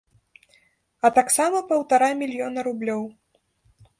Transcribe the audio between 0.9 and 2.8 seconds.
А таксама паўтара мільёна